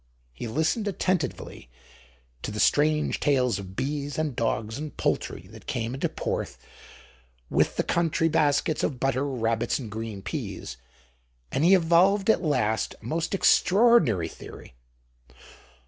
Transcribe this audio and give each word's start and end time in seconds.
He 0.33 0.47
listened 0.47 0.87
attentively 0.87 1.69
to 2.41 2.49
the 2.49 2.59
strange 2.59 3.19
tales 3.19 3.59
of 3.59 3.75
bees 3.75 4.17
and 4.17 4.35
dogs 4.35 4.79
and 4.79 4.97
poultry 4.97 5.45
that 5.51 5.67
came 5.67 5.93
into 5.93 6.09
Porth 6.09 6.57
with 7.51 7.75
the 7.75 7.83
country 7.83 8.27
baskets 8.27 8.81
of 8.81 8.99
butter, 8.99 9.27
rabbits, 9.27 9.77
and 9.77 9.91
green 9.91 10.23
peas; 10.23 10.77
and 11.51 11.63
he 11.63 11.75
evolved 11.75 12.31
at 12.31 12.41
last 12.41 12.95
a 12.99 13.05
most 13.05 13.35
extraordinary 13.35 14.27
theory. 14.27 14.73